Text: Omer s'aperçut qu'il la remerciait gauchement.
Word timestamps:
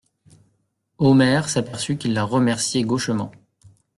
Omer 0.97 1.47
s'aperçut 1.47 1.95
qu'il 1.95 2.15
la 2.15 2.23
remerciait 2.23 2.81
gauchement. 2.81 3.31